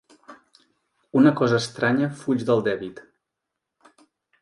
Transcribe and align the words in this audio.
Una 1.21 1.35
cosa 1.43 1.61
estranya 1.65 2.09
fuig 2.25 2.49
del 2.51 2.67
dèbit. 2.71 3.07